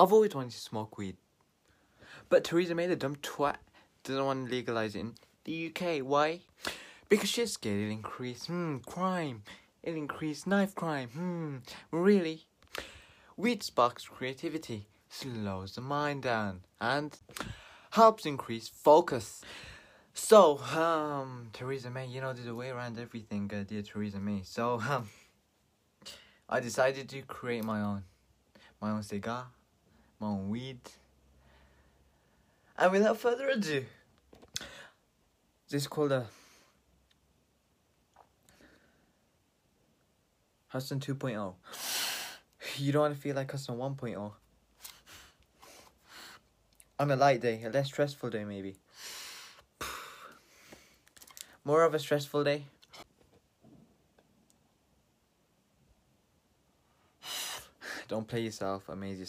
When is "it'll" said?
7.80-7.92, 9.82-9.98